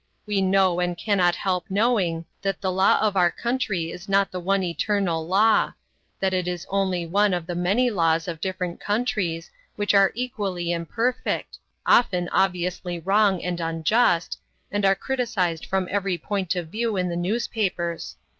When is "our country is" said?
3.15-4.09